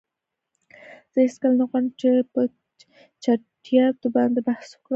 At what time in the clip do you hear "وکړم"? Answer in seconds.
4.71-4.89